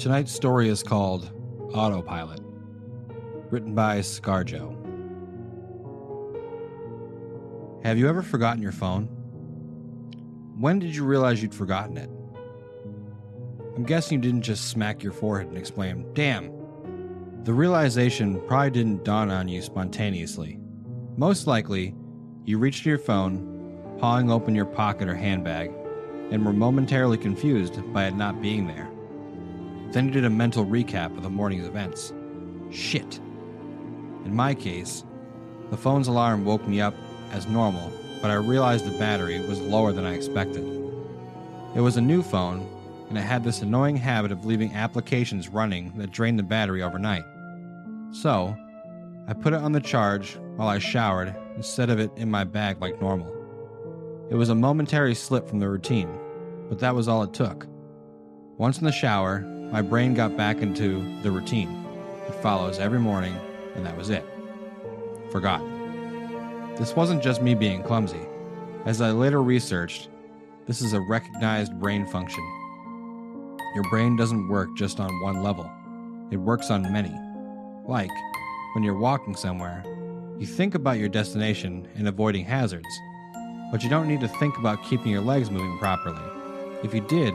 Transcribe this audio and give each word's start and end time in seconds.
Tonight's 0.00 0.32
story 0.32 0.70
is 0.70 0.82
called 0.82 1.30
Autopilot, 1.74 2.40
written 3.50 3.74
by 3.74 3.98
Scarjo. 3.98 4.74
Have 7.84 7.98
you 7.98 8.08
ever 8.08 8.22
forgotten 8.22 8.62
your 8.62 8.72
phone? 8.72 9.08
When 10.58 10.78
did 10.78 10.96
you 10.96 11.04
realize 11.04 11.42
you'd 11.42 11.54
forgotten 11.54 11.98
it? 11.98 12.08
I'm 13.76 13.84
guessing 13.84 14.16
you 14.16 14.22
didn't 14.22 14.40
just 14.40 14.70
smack 14.70 15.02
your 15.02 15.12
forehead 15.12 15.48
and 15.48 15.58
exclaim, 15.58 16.10
Damn! 16.14 16.50
The 17.44 17.52
realization 17.52 18.40
probably 18.46 18.70
didn't 18.70 19.04
dawn 19.04 19.30
on 19.30 19.48
you 19.48 19.60
spontaneously. 19.60 20.58
Most 21.18 21.46
likely, 21.46 21.94
you 22.46 22.56
reached 22.56 22.86
your 22.86 22.96
phone, 22.96 23.98
pawing 23.98 24.30
open 24.30 24.54
your 24.54 24.64
pocket 24.64 25.10
or 25.10 25.14
handbag, 25.14 25.70
and 26.30 26.46
were 26.46 26.54
momentarily 26.54 27.18
confused 27.18 27.78
by 27.92 28.06
it 28.06 28.16
not 28.16 28.40
being 28.40 28.66
there. 28.66 28.90
Then 29.92 30.06
you 30.06 30.12
did 30.12 30.24
a 30.24 30.30
mental 30.30 30.64
recap 30.64 31.16
of 31.16 31.22
the 31.22 31.30
morning's 31.30 31.66
events. 31.66 32.12
Shit. 32.70 33.18
In 34.24 34.34
my 34.34 34.54
case, 34.54 35.04
the 35.70 35.76
phone's 35.76 36.08
alarm 36.08 36.44
woke 36.44 36.66
me 36.66 36.80
up 36.80 36.94
as 37.32 37.46
normal, 37.46 37.92
but 38.22 38.30
I 38.30 38.34
realized 38.34 38.84
the 38.84 38.98
battery 38.98 39.40
was 39.46 39.60
lower 39.60 39.92
than 39.92 40.04
I 40.04 40.14
expected. 40.14 40.64
It 41.74 41.80
was 41.80 41.96
a 41.96 42.00
new 42.00 42.22
phone, 42.22 42.68
and 43.08 43.18
it 43.18 43.22
had 43.22 43.42
this 43.42 43.62
annoying 43.62 43.96
habit 43.96 44.30
of 44.30 44.44
leaving 44.44 44.74
applications 44.74 45.48
running 45.48 45.92
that 45.98 46.12
drained 46.12 46.38
the 46.38 46.44
battery 46.44 46.82
overnight. 46.82 47.24
So, 48.12 48.56
I 49.26 49.32
put 49.32 49.52
it 49.52 49.60
on 49.60 49.72
the 49.72 49.80
charge 49.80 50.36
while 50.56 50.68
I 50.68 50.78
showered 50.78 51.34
instead 51.56 51.90
of 51.90 51.98
it 51.98 52.10
in 52.16 52.30
my 52.30 52.44
bag 52.44 52.80
like 52.80 53.00
normal. 53.00 53.36
It 54.30 54.34
was 54.34 54.48
a 54.48 54.54
momentary 54.54 55.14
slip 55.14 55.48
from 55.48 55.58
the 55.58 55.68
routine, 55.68 56.16
but 56.68 56.78
that 56.78 56.94
was 56.94 57.08
all 57.08 57.22
it 57.24 57.32
took. 57.32 57.66
Once 58.58 58.78
in 58.78 58.84
the 58.84 58.92
shower, 58.92 59.44
my 59.70 59.82
brain 59.82 60.14
got 60.14 60.36
back 60.36 60.58
into 60.58 61.04
the 61.22 61.30
routine. 61.30 61.86
It 62.28 62.34
follows 62.42 62.78
every 62.78 62.98
morning, 62.98 63.36
and 63.74 63.86
that 63.86 63.96
was 63.96 64.10
it. 64.10 64.24
Forgotten. 65.30 66.74
This 66.76 66.96
wasn't 66.96 67.22
just 67.22 67.42
me 67.42 67.54
being 67.54 67.82
clumsy. 67.82 68.20
As 68.84 69.00
I 69.00 69.10
later 69.10 69.42
researched, 69.42 70.08
this 70.66 70.82
is 70.82 70.92
a 70.92 71.00
recognized 71.00 71.78
brain 71.78 72.06
function. 72.06 72.44
Your 73.74 73.84
brain 73.90 74.16
doesn't 74.16 74.48
work 74.48 74.76
just 74.76 74.98
on 74.98 75.22
one 75.22 75.42
level, 75.42 75.70
it 76.30 76.36
works 76.36 76.70
on 76.70 76.92
many. 76.92 77.14
Like, 77.86 78.10
when 78.74 78.82
you're 78.82 78.98
walking 78.98 79.36
somewhere, 79.36 79.84
you 80.38 80.46
think 80.46 80.74
about 80.74 80.98
your 80.98 81.08
destination 81.08 81.86
and 81.94 82.08
avoiding 82.08 82.44
hazards, 82.44 82.88
but 83.70 83.82
you 83.82 83.90
don't 83.90 84.08
need 84.08 84.20
to 84.20 84.28
think 84.28 84.56
about 84.58 84.82
keeping 84.82 85.12
your 85.12 85.20
legs 85.20 85.50
moving 85.50 85.78
properly. 85.78 86.22
If 86.82 86.94
you 86.94 87.02
did, 87.02 87.34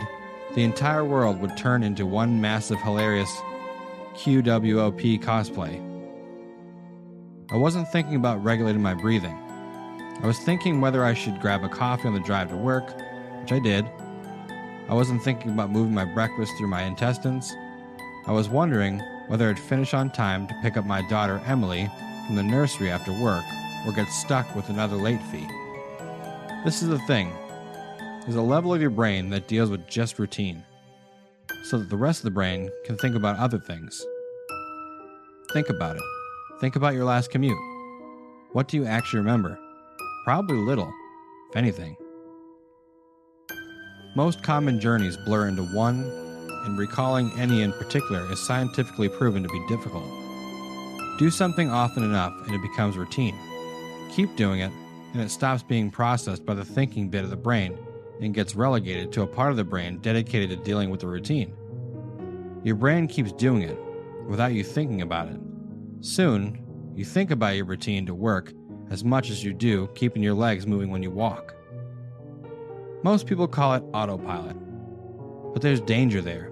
the 0.55 0.63
entire 0.63 1.03
world 1.03 1.41
would 1.41 1.57
turn 1.57 1.83
into 1.83 2.05
one 2.05 2.39
massive, 2.39 2.79
hilarious 2.81 3.29
QWOP 4.13 5.21
cosplay. 5.21 5.81
I 7.51 7.57
wasn't 7.57 7.91
thinking 7.91 8.15
about 8.15 8.41
regulating 8.41 8.81
my 8.81 8.93
breathing. 8.93 9.37
I 10.23 10.25
was 10.25 10.39
thinking 10.39 10.79
whether 10.79 11.03
I 11.03 11.13
should 11.13 11.41
grab 11.41 11.65
a 11.65 11.69
coffee 11.69 12.07
on 12.07 12.13
the 12.13 12.21
drive 12.21 12.49
to 12.51 12.55
work, 12.55 12.89
which 13.41 13.51
I 13.51 13.59
did. 13.59 13.85
I 14.87 14.93
wasn't 14.93 15.21
thinking 15.21 15.51
about 15.51 15.71
moving 15.71 15.93
my 15.93 16.05
breakfast 16.05 16.53
through 16.57 16.69
my 16.69 16.83
intestines. 16.83 17.53
I 18.25 18.31
was 18.31 18.47
wondering 18.47 19.01
whether 19.27 19.49
I'd 19.49 19.59
finish 19.59 19.93
on 19.93 20.09
time 20.09 20.47
to 20.47 20.59
pick 20.61 20.77
up 20.77 20.85
my 20.85 21.05
daughter 21.09 21.41
Emily 21.45 21.89
from 22.25 22.37
the 22.37 22.43
nursery 22.43 22.89
after 22.89 23.11
work 23.11 23.43
or 23.85 23.91
get 23.91 24.07
stuck 24.07 24.55
with 24.55 24.69
another 24.69 24.95
late 24.95 25.21
fee. 25.23 25.47
This 26.63 26.81
is 26.81 26.87
the 26.87 26.99
thing 26.99 27.33
there's 28.25 28.35
a 28.35 28.41
level 28.41 28.73
of 28.73 28.81
your 28.81 28.89
brain 28.89 29.29
that 29.29 29.47
deals 29.47 29.69
with 29.69 29.87
just 29.87 30.17
routine, 30.17 30.63
so 31.65 31.77
that 31.77 31.91
the 31.91 31.97
rest 31.97 32.21
of 32.21 32.23
the 32.23 32.31
brain 32.31 32.71
can 32.83 32.97
think 32.97 33.15
about 33.15 33.37
other 33.37 33.59
things. 33.59 34.03
Think 35.53 35.69
about 35.69 35.95
it. 35.95 36.01
Think 36.59 36.75
about 36.75 36.95
your 36.95 37.05
last 37.05 37.29
commute. 37.29 37.57
What 38.53 38.67
do 38.67 38.77
you 38.77 38.85
actually 38.85 39.19
remember? 39.19 39.59
Probably 40.23 40.57
little, 40.57 40.91
if 41.51 41.55
anything. 41.55 41.95
Most 44.15 44.41
common 44.41 44.79
journeys 44.79 45.17
blur 45.17 45.47
into 45.47 45.63
one, 45.63 46.01
and 46.65 46.79
recalling 46.79 47.31
any 47.37 47.61
in 47.61 47.73
particular 47.73 48.25
is 48.31 48.43
scientifically 48.47 49.07
proven 49.07 49.43
to 49.43 49.49
be 49.49 49.67
difficult. 49.67 50.09
Do 51.19 51.29
something 51.29 51.69
often 51.69 52.01
enough 52.01 52.33
and 52.47 52.55
it 52.55 52.61
becomes 52.63 52.97
routine. 52.97 53.35
Keep 54.15 54.35
doing 54.35 54.61
it, 54.61 54.71
and 55.13 55.21
it 55.21 55.29
stops 55.29 55.61
being 55.61 55.91
processed 55.91 56.43
by 56.43 56.55
the 56.55 56.65
thinking 56.65 57.07
bit 57.09 57.23
of 57.23 57.29
the 57.29 57.35
brain 57.35 57.77
and 58.21 58.33
gets 58.33 58.55
relegated 58.55 59.11
to 59.11 59.21
a 59.23 59.27
part 59.27 59.51
of 59.51 59.57
the 59.57 59.63
brain 59.63 59.99
dedicated 59.99 60.49
to 60.49 60.55
dealing 60.57 60.89
with 60.89 61.01
the 61.01 61.07
routine. 61.07 61.55
Your 62.63 62.75
brain 62.75 63.07
keeps 63.07 63.31
doing 63.31 63.61
it 63.61 63.77
without 64.27 64.53
you 64.53 64.63
thinking 64.63 65.01
about 65.01 65.29
it. 65.29 65.39
Soon, 66.01 66.93
you 66.95 67.05
think 67.05 67.31
about 67.31 67.55
your 67.55 67.65
routine 67.65 68.05
to 68.05 68.15
work 68.15 68.53
as 68.89 69.03
much 69.03 69.29
as 69.29 69.43
you 69.43 69.53
do 69.53 69.87
keeping 69.95 70.23
your 70.23 70.33
legs 70.33 70.65
moving 70.65 70.89
when 70.89 71.03
you 71.03 71.11
walk. 71.11 71.53
Most 73.03 73.27
people 73.27 73.47
call 73.47 73.75
it 73.75 73.83
autopilot, 73.93 74.55
but 75.53 75.61
there's 75.61 75.81
danger 75.81 76.21
there. 76.21 76.51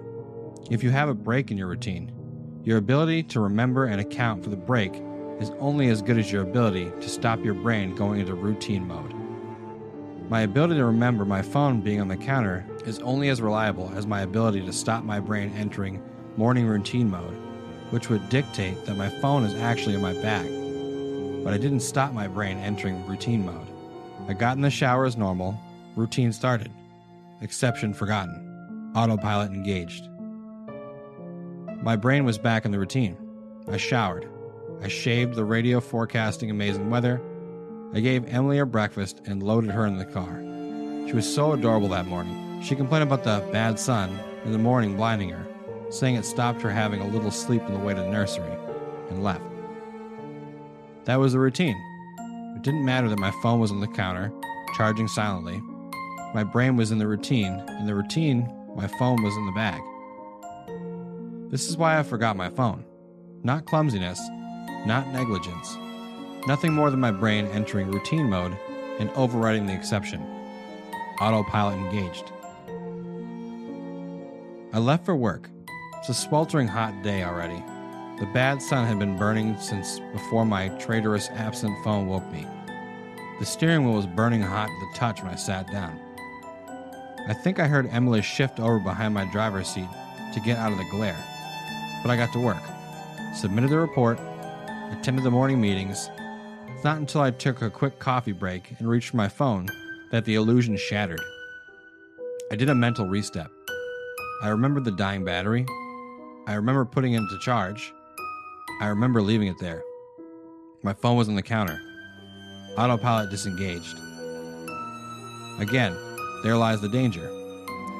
If 0.70 0.82
you 0.82 0.90
have 0.90 1.08
a 1.08 1.14
break 1.14 1.50
in 1.50 1.58
your 1.58 1.68
routine, 1.68 2.12
your 2.62 2.78
ability 2.78 3.24
to 3.24 3.40
remember 3.40 3.86
and 3.86 4.00
account 4.00 4.42
for 4.42 4.50
the 4.50 4.56
break 4.56 5.02
is 5.40 5.50
only 5.58 5.88
as 5.88 6.00
good 6.00 6.18
as 6.18 6.30
your 6.30 6.42
ability 6.42 6.92
to 7.00 7.08
stop 7.08 7.44
your 7.44 7.54
brain 7.54 7.94
going 7.94 8.20
into 8.20 8.34
routine 8.34 8.86
mode. 8.86 9.23
My 10.30 10.40
ability 10.40 10.76
to 10.76 10.86
remember 10.86 11.26
my 11.26 11.42
phone 11.42 11.82
being 11.82 12.00
on 12.00 12.08
the 12.08 12.16
counter 12.16 12.64
is 12.86 12.98
only 13.00 13.28
as 13.28 13.42
reliable 13.42 13.92
as 13.94 14.06
my 14.06 14.22
ability 14.22 14.64
to 14.64 14.72
stop 14.72 15.04
my 15.04 15.20
brain 15.20 15.52
entering 15.54 16.02
morning 16.38 16.66
routine 16.66 17.10
mode, 17.10 17.36
which 17.90 18.08
would 18.08 18.30
dictate 18.30 18.86
that 18.86 18.96
my 18.96 19.10
phone 19.10 19.44
is 19.44 19.54
actually 19.60 19.94
in 19.94 20.00
my 20.00 20.14
bag. 20.14 20.48
But 21.44 21.52
I 21.52 21.58
didn't 21.58 21.80
stop 21.80 22.14
my 22.14 22.26
brain 22.26 22.56
entering 22.56 23.06
routine 23.06 23.44
mode. 23.44 23.66
I 24.26 24.32
got 24.32 24.56
in 24.56 24.62
the 24.62 24.70
shower 24.70 25.04
as 25.04 25.18
normal, 25.18 25.60
routine 25.94 26.32
started. 26.32 26.72
Exception 27.42 27.92
forgotten. 27.92 28.92
Autopilot 28.96 29.52
engaged. 29.52 30.08
My 31.82 31.96
brain 31.96 32.24
was 32.24 32.38
back 32.38 32.64
in 32.64 32.70
the 32.70 32.78
routine. 32.78 33.18
I 33.68 33.76
showered. 33.76 34.26
I 34.80 34.88
shaved 34.88 35.34
the 35.34 35.44
radio 35.44 35.80
forecasting 35.80 36.50
amazing 36.50 36.88
weather 36.88 37.20
I 37.92 38.00
gave 38.00 38.26
Emily 38.26 38.58
her 38.58 38.66
breakfast 38.66 39.20
and 39.26 39.42
loaded 39.42 39.70
her 39.70 39.86
in 39.86 39.98
the 39.98 40.04
car. 40.04 40.40
She 41.06 41.12
was 41.12 41.32
so 41.32 41.52
adorable 41.52 41.88
that 41.88 42.06
morning. 42.06 42.60
She 42.62 42.74
complained 42.74 43.04
about 43.04 43.24
the 43.24 43.46
bad 43.52 43.78
sun 43.78 44.18
in 44.44 44.52
the 44.52 44.58
morning 44.58 44.96
blinding 44.96 45.28
her, 45.28 45.46
saying 45.90 46.16
it 46.16 46.24
stopped 46.24 46.62
her 46.62 46.70
having 46.70 47.00
a 47.00 47.06
little 47.06 47.30
sleep 47.30 47.62
on 47.62 47.72
the 47.72 47.78
way 47.78 47.94
to 47.94 48.00
the 48.00 48.08
nursery, 48.08 48.52
and 49.10 49.22
left. 49.22 49.44
That 51.04 51.20
was 51.20 51.32
the 51.32 51.38
routine. 51.38 51.76
It 52.56 52.62
didn't 52.62 52.84
matter 52.84 53.08
that 53.08 53.18
my 53.18 53.32
phone 53.42 53.60
was 53.60 53.70
on 53.70 53.80
the 53.80 53.86
counter, 53.86 54.32
charging 54.76 55.06
silently. 55.06 55.62
My 56.34 56.42
brain 56.42 56.76
was 56.76 56.90
in 56.90 56.98
the 56.98 57.06
routine, 57.06 57.52
and 57.68 57.88
the 57.88 57.94
routine, 57.94 58.52
my 58.74 58.86
phone 58.86 59.22
was 59.22 59.36
in 59.36 59.46
the 59.46 59.52
bag. 59.52 59.80
This 61.50 61.68
is 61.68 61.76
why 61.76 61.98
I 61.98 62.02
forgot 62.02 62.36
my 62.36 62.48
phone. 62.48 62.84
Not 63.44 63.66
clumsiness, 63.66 64.18
not 64.86 65.06
negligence 65.08 65.76
Nothing 66.46 66.74
more 66.74 66.90
than 66.90 67.00
my 67.00 67.10
brain 67.10 67.46
entering 67.46 67.90
routine 67.90 68.28
mode 68.28 68.56
and 68.98 69.10
overriding 69.10 69.66
the 69.66 69.74
exception. 69.74 70.22
Autopilot 71.20 71.78
engaged. 71.78 72.32
I 74.72 74.78
left 74.78 75.06
for 75.06 75.16
work. 75.16 75.48
It's 75.98 76.08
a 76.10 76.14
sweltering 76.14 76.68
hot 76.68 77.02
day 77.02 77.24
already. 77.24 77.62
The 78.18 78.26
bad 78.34 78.60
sun 78.60 78.86
had 78.86 78.98
been 78.98 79.16
burning 79.16 79.58
since 79.58 80.00
before 80.12 80.44
my 80.44 80.68
traitorous 80.78 81.30
absent 81.30 81.82
phone 81.82 82.08
woke 82.08 82.30
me. 82.30 82.46
The 83.40 83.46
steering 83.46 83.84
wheel 83.84 83.94
was 83.94 84.06
burning 84.06 84.42
hot 84.42 84.68
to 84.68 84.86
the 84.86 84.98
touch 84.98 85.22
when 85.22 85.32
I 85.32 85.36
sat 85.36 85.70
down. 85.72 85.98
I 87.26 87.32
think 87.32 87.58
I 87.58 87.66
heard 87.66 87.88
Emily 87.90 88.20
shift 88.20 88.60
over 88.60 88.78
behind 88.78 89.14
my 89.14 89.24
driver's 89.32 89.68
seat 89.68 89.88
to 90.34 90.40
get 90.40 90.58
out 90.58 90.72
of 90.72 90.78
the 90.78 90.84
glare. 90.90 91.16
But 92.02 92.10
I 92.10 92.16
got 92.16 92.32
to 92.34 92.38
work, 92.38 92.62
submitted 93.34 93.70
the 93.70 93.78
report, 93.78 94.20
attended 94.92 95.24
the 95.24 95.30
morning 95.30 95.60
meetings, 95.60 96.10
not 96.84 96.98
until 96.98 97.22
I 97.22 97.30
took 97.30 97.62
a 97.62 97.70
quick 97.70 97.98
coffee 97.98 98.32
break 98.32 98.74
and 98.78 98.86
reached 98.86 99.10
for 99.10 99.16
my 99.16 99.28
phone 99.28 99.68
that 100.10 100.26
the 100.26 100.34
illusion 100.34 100.76
shattered. 100.76 101.20
I 102.52 102.56
did 102.56 102.68
a 102.68 102.74
mental 102.74 103.06
restep. 103.06 103.48
I 104.42 104.50
remember 104.50 104.80
the 104.80 104.92
dying 104.92 105.24
battery. 105.24 105.64
I 106.46 106.54
remember 106.54 106.84
putting 106.84 107.14
it 107.14 107.18
into 107.18 107.38
charge. 107.38 107.92
I 108.82 108.88
remember 108.88 109.22
leaving 109.22 109.48
it 109.48 109.58
there. 109.58 109.82
My 110.82 110.92
phone 110.92 111.16
was 111.16 111.28
on 111.28 111.34
the 111.34 111.42
counter. 111.42 111.80
Autopilot 112.76 113.30
disengaged. 113.30 113.96
Again, 115.58 115.96
there 116.42 116.56
lies 116.56 116.82
the 116.82 116.88
danger. 116.88 117.26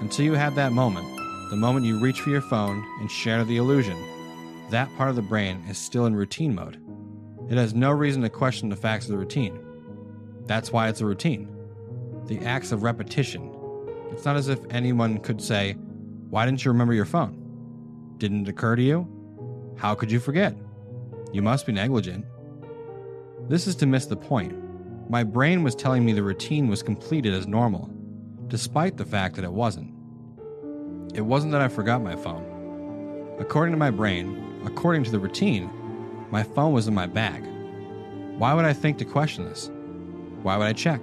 Until 0.01 0.27
you 0.27 0.35
have 0.35 0.55
that 0.57 0.73
moment, 0.73 1.07
the 1.49 1.57
moment 1.57 1.87
you 1.87 1.99
reach 1.99 2.21
for 2.21 2.29
your 2.29 2.43
phone 2.43 2.85
and 3.01 3.11
shatter 3.11 3.45
the 3.45 3.57
illusion, 3.57 3.97
that 4.69 4.95
part 4.97 5.09
of 5.09 5.17
the 5.17 5.23
brain 5.23 5.63
is 5.71 5.79
still 5.79 6.05
in 6.05 6.15
routine 6.15 6.55
mode. 6.55 6.84
It 7.51 7.59
has 7.59 7.75
no 7.75 7.91
reason 7.91 8.23
to 8.23 8.31
question 8.31 8.69
the 8.69 8.77
facts 8.77 9.05
of 9.05 9.11
the 9.13 9.19
routine. 9.19 9.59
That's 10.47 10.73
why 10.73 10.89
it's 10.89 11.01
a 11.01 11.07
routine. 11.07 11.55
The 12.27 12.45
acts 12.45 12.73
of 12.73 12.83
repetition. 12.83 13.55
It's 14.11 14.25
not 14.25 14.37
as 14.37 14.49
if 14.49 14.61
anyone 14.71 15.19
could 15.19 15.43
say, 15.43 15.73
Why 16.31 16.47
didn't 16.47 16.65
you 16.65 16.71
remember 16.71 16.95
your 16.95 17.05
phone? 17.05 18.15
Didn't 18.19 18.47
it 18.47 18.51
occur 18.51 18.77
to 18.77 18.83
you? 18.83 19.07
How 19.77 19.95
could 19.95 20.11
you 20.11 20.21
forget? 20.21 20.57
You 21.33 21.43
must 21.43 21.67
be 21.67 21.73
negligent. 21.73 22.25
This 23.49 23.67
is 23.67 23.75
to 23.77 23.87
miss 23.87 24.07
the 24.07 24.17
point. 24.17 24.55
My 25.11 25.23
brain 25.23 25.63
was 25.63 25.75
telling 25.75 26.05
me 26.05 26.13
the 26.13 26.23
routine 26.23 26.69
was 26.69 26.83
completed 26.83 27.35
as 27.35 27.47
normal, 27.47 27.91
despite 28.49 28.97
the 28.97 29.05
fact 29.05 29.37
that 29.37 29.45
it 29.45 29.53
wasn't. 29.53 29.93
It 31.15 31.21
wasn't 31.21 31.53
that 31.53 31.61
I 31.61 31.69
forgot 31.69 32.03
my 32.03 32.17
phone. 32.17 33.37
According 33.39 33.73
to 33.73 33.79
my 33.79 33.91
brain, 33.91 34.63
according 34.65 35.05
to 35.05 35.11
the 35.11 35.19
routine, 35.19 35.71
my 36.35 36.43
phone 36.43 36.73
was 36.73 36.89
in 36.89 36.95
my 36.95 37.07
bag. 37.07 37.45
Why 38.39 38.55
would 38.55 38.65
I 38.65 38.73
think 38.73 38.99
to 38.99 39.05
question 39.05 39.45
this? 39.45 39.71
Why 40.43 40.57
would 40.57 40.67
I 40.67 40.73
check? 40.73 41.01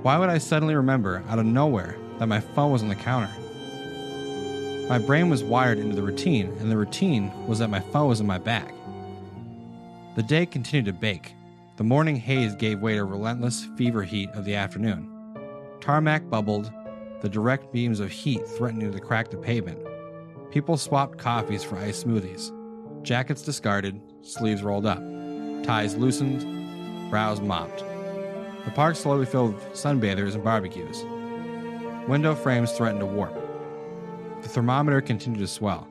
Why 0.00 0.16
would 0.16 0.30
I 0.30 0.38
suddenly 0.38 0.74
remember 0.74 1.22
out 1.28 1.38
of 1.38 1.44
nowhere 1.44 1.98
that 2.18 2.28
my 2.28 2.40
phone 2.40 2.72
was 2.72 2.82
on 2.82 2.88
the 2.88 2.94
counter? 2.94 3.28
My 4.88 4.98
brain 4.98 5.28
was 5.28 5.44
wired 5.44 5.78
into 5.78 5.94
the 5.94 6.02
routine, 6.02 6.46
and 6.60 6.70
the 6.70 6.78
routine 6.78 7.30
was 7.46 7.58
that 7.58 7.68
my 7.68 7.80
phone 7.80 8.08
was 8.08 8.20
in 8.20 8.26
my 8.26 8.38
bag. 8.38 8.72
The 10.16 10.22
day 10.22 10.46
continued 10.46 10.86
to 10.86 10.98
bake. 10.98 11.34
The 11.76 11.84
morning 11.84 12.16
haze 12.16 12.54
gave 12.54 12.80
way 12.80 12.94
to 12.94 13.04
relentless 13.04 13.66
fever 13.76 14.02
heat 14.02 14.30
of 14.30 14.46
the 14.46 14.54
afternoon. 14.54 15.10
Tarmac 15.82 16.30
bubbled, 16.30 16.72
the 17.20 17.28
direct 17.28 17.70
beams 17.70 18.00
of 18.00 18.10
heat 18.10 18.48
threatening 18.48 18.92
to 18.92 18.98
crack 18.98 19.28
the 19.28 19.36
pavement. 19.36 19.86
People 20.50 20.78
swapped 20.78 21.18
coffees 21.18 21.62
for 21.62 21.76
iced 21.76 22.06
smoothies. 22.06 22.50
Jackets 23.02 23.42
discarded, 23.42 24.00
sleeves 24.22 24.62
rolled 24.62 24.86
up, 24.86 25.02
ties 25.64 25.96
loosened, 25.96 27.10
brows 27.10 27.40
mopped. 27.40 27.84
The 28.64 28.70
park 28.70 28.94
slowly 28.94 29.26
filled 29.26 29.54
with 29.54 29.72
sunbathers 29.72 30.34
and 30.34 30.44
barbecues. 30.44 31.04
Window 32.08 32.34
frames 32.34 32.70
threatened 32.72 33.00
to 33.00 33.06
warp. 33.06 33.34
The 34.42 34.48
thermometer 34.48 35.00
continued 35.00 35.40
to 35.40 35.48
swell. 35.48 35.88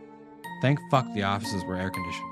Thank 0.61 0.79
fuck 0.89 1.05
the 1.13 1.23
offices 1.23 1.65
were 1.65 1.75
air 1.75 1.89
conditioned. 1.89 2.27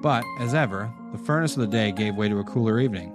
But, 0.00 0.24
as 0.38 0.54
ever, 0.54 0.92
the 1.12 1.18
furnace 1.18 1.56
of 1.56 1.60
the 1.60 1.66
day 1.66 1.92
gave 1.92 2.16
way 2.16 2.28
to 2.28 2.38
a 2.38 2.44
cooler 2.44 2.80
evening. 2.80 3.12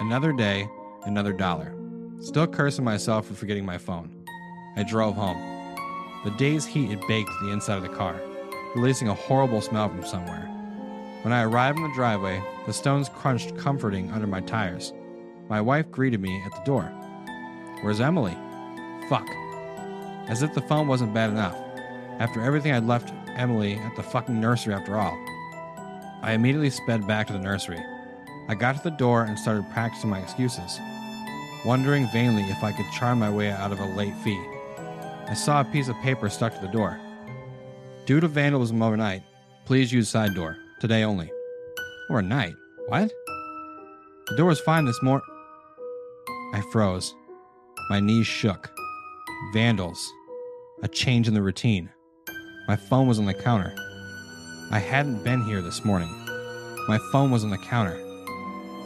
Another 0.00 0.32
day, 0.32 0.68
another 1.04 1.32
dollar. 1.32 1.74
Still 2.20 2.46
cursing 2.46 2.84
myself 2.84 3.26
for 3.26 3.34
forgetting 3.34 3.64
my 3.64 3.78
phone. 3.78 4.24
I 4.76 4.82
drove 4.82 5.14
home. 5.14 5.38
The 6.24 6.30
day's 6.32 6.64
heat 6.64 6.90
had 6.90 7.06
baked 7.06 7.30
the 7.42 7.50
inside 7.50 7.76
of 7.76 7.82
the 7.82 7.88
car, 7.88 8.20
releasing 8.74 9.08
a 9.08 9.14
horrible 9.14 9.60
smell 9.60 9.88
from 9.88 10.04
somewhere. 10.04 10.50
When 11.22 11.32
I 11.32 11.42
arrived 11.42 11.78
in 11.78 11.84
the 11.84 11.94
driveway, 11.94 12.42
the 12.66 12.72
stones 12.72 13.08
crunched 13.08 13.56
comforting 13.56 14.10
under 14.10 14.26
my 14.26 14.40
tires. 14.40 14.92
My 15.48 15.60
wife 15.60 15.90
greeted 15.90 16.20
me 16.20 16.42
at 16.44 16.52
the 16.52 16.64
door. 16.64 16.84
Where's 17.80 18.00
Emily? 18.00 18.36
Fuck. 19.08 19.28
As 20.28 20.42
if 20.42 20.54
the 20.54 20.62
phone 20.62 20.88
wasn't 20.88 21.14
bad 21.14 21.30
enough. 21.30 21.56
After 22.18 22.42
everything 22.42 22.72
I'd 22.72 22.86
left 22.86 23.12
Emily 23.36 23.74
at 23.74 23.96
the 23.96 24.02
fucking 24.02 24.40
nursery 24.40 24.74
after 24.74 24.96
all. 24.96 25.16
I 26.22 26.32
immediately 26.32 26.70
sped 26.70 27.06
back 27.06 27.26
to 27.26 27.32
the 27.32 27.38
nursery. 27.38 27.82
I 28.48 28.54
got 28.54 28.76
to 28.76 28.82
the 28.82 28.96
door 28.96 29.24
and 29.24 29.38
started 29.38 29.70
practicing 29.72 30.10
my 30.10 30.20
excuses, 30.20 30.78
wondering 31.64 32.08
vainly 32.12 32.42
if 32.44 32.62
I 32.62 32.72
could 32.72 32.90
charm 32.92 33.18
my 33.18 33.30
way 33.30 33.50
out 33.50 33.72
of 33.72 33.80
a 33.80 33.86
late 33.86 34.14
fee. 34.22 34.42
I 35.26 35.34
saw 35.34 35.60
a 35.60 35.64
piece 35.64 35.88
of 35.88 35.96
paper 35.96 36.28
stuck 36.28 36.54
to 36.54 36.60
the 36.60 36.72
door. 36.72 37.00
Due 38.06 38.20
to 38.20 38.28
vandalism 38.28 38.82
overnight, 38.82 39.22
please 39.64 39.90
use 39.90 40.10
side 40.10 40.34
door. 40.34 40.58
Today 40.78 41.04
only. 41.04 41.30
Overnight? 42.10 42.54
What? 42.88 43.10
The 44.26 44.36
door 44.36 44.46
was 44.48 44.60
fine 44.60 44.84
this 44.84 45.02
morning. 45.02 45.26
I 46.52 46.62
froze. 46.70 47.14
My 47.88 48.00
knees 48.00 48.26
shook. 48.26 48.70
Vandals. 49.54 50.12
A 50.82 50.88
change 50.88 51.28
in 51.28 51.34
the 51.34 51.40
routine. 51.40 51.88
My 52.68 52.76
phone 52.76 53.06
was 53.06 53.18
on 53.18 53.24
the 53.24 53.32
counter. 53.32 53.74
I 54.70 54.80
hadn't 54.80 55.24
been 55.24 55.42
here 55.42 55.62
this 55.62 55.82
morning. 55.82 56.10
My 56.86 56.98
phone 57.10 57.30
was 57.30 57.42
on 57.42 57.50
the 57.50 57.58
counter. 57.58 57.98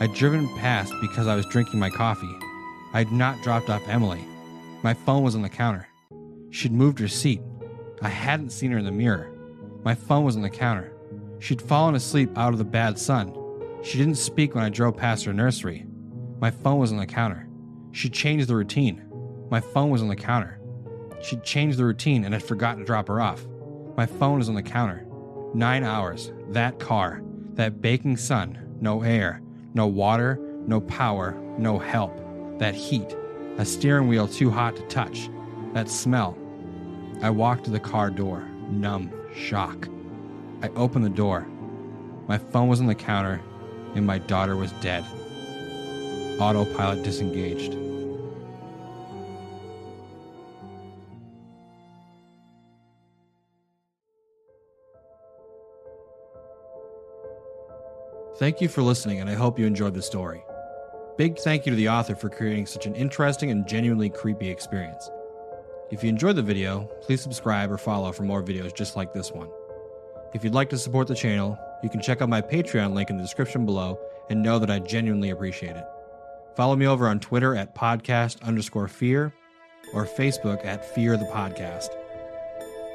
I'd 0.00 0.14
driven 0.14 0.46
past 0.58 0.92
because 1.00 1.26
I 1.26 1.34
was 1.34 1.46
drinking 1.46 1.80
my 1.80 1.90
coffee. 1.90 2.38
I'd 2.94 3.10
not 3.10 3.42
dropped 3.42 3.68
off 3.68 3.88
Emily. 3.88 4.24
My 4.84 4.94
phone 4.94 5.24
was 5.24 5.34
on 5.34 5.42
the 5.42 5.48
counter. 5.48 5.88
She'd 6.50 6.72
moved 6.72 7.00
her 7.00 7.08
seat. 7.08 7.40
I 8.02 8.08
hadn't 8.08 8.50
seen 8.50 8.70
her 8.70 8.78
in 8.78 8.84
the 8.84 8.92
mirror. 8.92 9.32
My 9.82 9.94
phone 9.94 10.24
was 10.24 10.36
on 10.36 10.42
the 10.42 10.50
counter. 10.50 10.92
She'd 11.40 11.62
fallen 11.62 11.94
asleep 11.94 12.36
out 12.36 12.52
of 12.52 12.58
the 12.58 12.64
bad 12.64 12.98
sun. 12.98 13.34
She 13.82 13.98
didn't 13.98 14.16
speak 14.16 14.54
when 14.54 14.64
I 14.64 14.68
drove 14.68 14.96
past 14.96 15.24
her 15.24 15.32
nursery. 15.32 15.86
My 16.40 16.50
phone 16.50 16.78
was 16.78 16.92
on 16.92 16.98
the 16.98 17.06
counter. 17.06 17.48
She'd 17.92 18.12
changed 18.12 18.48
the 18.48 18.56
routine. 18.56 19.04
My 19.50 19.60
phone 19.60 19.90
was 19.90 20.02
on 20.02 20.08
the 20.08 20.16
counter. 20.16 20.60
She'd 21.20 21.42
changed 21.42 21.78
the 21.78 21.84
routine 21.84 22.24
and 22.24 22.34
had 22.34 22.42
forgotten 22.42 22.80
to 22.80 22.84
drop 22.84 23.08
her 23.08 23.20
off. 23.20 23.46
My 23.96 24.06
phone 24.06 24.38
was 24.38 24.48
on 24.48 24.54
the 24.54 24.62
counter. 24.62 25.06
Nine 25.54 25.82
hours. 25.82 26.32
That 26.50 26.78
car. 26.78 27.22
That 27.54 27.80
baking 27.80 28.18
sun. 28.18 28.76
No 28.80 29.02
air. 29.02 29.40
No 29.74 29.86
water. 29.86 30.38
No 30.66 30.80
power. 30.82 31.32
No 31.56 31.78
help. 31.78 32.20
That 32.58 32.74
heat. 32.74 33.16
A 33.56 33.64
steering 33.64 34.06
wheel 34.06 34.28
too 34.28 34.50
hot 34.50 34.76
to 34.76 34.82
touch. 34.82 35.30
That 35.72 35.88
smell. 35.88 36.38
I 37.20 37.30
walked 37.30 37.64
to 37.64 37.72
the 37.72 37.80
car 37.80 38.10
door, 38.10 38.42
numb, 38.70 39.12
shock. 39.34 39.88
I 40.62 40.68
opened 40.76 41.04
the 41.04 41.10
door. 41.10 41.48
My 42.28 42.38
phone 42.38 42.68
was 42.68 42.80
on 42.80 42.86
the 42.86 42.94
counter, 42.94 43.40
and 43.96 44.06
my 44.06 44.18
daughter 44.18 44.54
was 44.54 44.70
dead. 44.80 45.04
Autopilot 46.38 47.02
disengaged. 47.02 47.76
Thank 58.36 58.60
you 58.60 58.68
for 58.68 58.82
listening, 58.82 59.18
and 59.18 59.28
I 59.28 59.34
hope 59.34 59.58
you 59.58 59.66
enjoyed 59.66 59.94
the 59.94 60.02
story. 60.02 60.44
Big 61.16 61.36
thank 61.40 61.66
you 61.66 61.70
to 61.70 61.76
the 61.76 61.88
author 61.88 62.14
for 62.14 62.28
creating 62.28 62.66
such 62.66 62.86
an 62.86 62.94
interesting 62.94 63.50
and 63.50 63.66
genuinely 63.66 64.08
creepy 64.08 64.48
experience. 64.48 65.10
If 65.90 66.02
you 66.02 66.10
enjoyed 66.10 66.36
the 66.36 66.42
video, 66.42 66.84
please 67.00 67.22
subscribe 67.22 67.72
or 67.72 67.78
follow 67.78 68.12
for 68.12 68.22
more 68.22 68.42
videos 68.42 68.74
just 68.74 68.94
like 68.94 69.14
this 69.14 69.32
one. 69.32 69.48
If 70.34 70.44
you'd 70.44 70.54
like 70.54 70.68
to 70.70 70.78
support 70.78 71.08
the 71.08 71.14
channel, 71.14 71.58
you 71.82 71.88
can 71.88 72.02
check 72.02 72.20
out 72.20 72.28
my 72.28 72.42
Patreon 72.42 72.92
link 72.92 73.08
in 73.08 73.16
the 73.16 73.22
description 73.22 73.64
below 73.64 73.98
and 74.28 74.42
know 74.42 74.58
that 74.58 74.70
I 74.70 74.80
genuinely 74.80 75.30
appreciate 75.30 75.76
it. 75.76 75.86
Follow 76.54 76.76
me 76.76 76.86
over 76.86 77.08
on 77.08 77.20
Twitter 77.20 77.56
at 77.56 77.74
podcast 77.74 78.42
underscore 78.42 78.88
fear 78.88 79.32
or 79.94 80.04
Facebook 80.04 80.62
at 80.66 80.84
fear 80.84 81.16
the 81.16 81.24
podcast. 81.26 81.88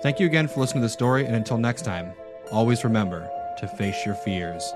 Thank 0.04 0.20
you 0.20 0.28
again 0.28 0.48
for 0.48 0.60
listening 0.60 0.82
to 0.82 0.88
the 0.88 0.94
story, 0.94 1.26
and 1.26 1.36
until 1.36 1.58
next 1.58 1.86
time, 1.86 2.12
always 2.52 2.84
remember 2.84 3.28
to 3.60 3.68
face 3.68 4.06
your 4.06 4.16
fears. 4.16 4.72